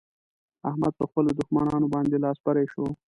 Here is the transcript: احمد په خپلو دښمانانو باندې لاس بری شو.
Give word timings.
احمد 0.69 0.93
په 0.99 1.05
خپلو 1.09 1.29
دښمانانو 1.39 1.91
باندې 1.93 2.21
لاس 2.23 2.37
بری 2.45 2.65
شو. 2.73 2.85